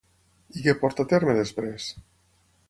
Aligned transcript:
I 0.59 0.63
què 0.67 0.73
porta 0.83 1.05
a 1.07 1.11
terme 1.11 1.37
després? 1.41 1.93